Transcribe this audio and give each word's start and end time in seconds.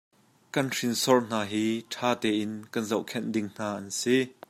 Kan 0.53 0.67
hrinsor 0.75 1.19
hna 1.27 1.41
hi 1.51 1.65
ṭhatein 1.91 2.53
kan 2.71 2.85
zohkhenh 2.91 3.29
ding 3.33 3.49
hna 3.55 3.67
an 3.79 3.87
si. 4.01 4.17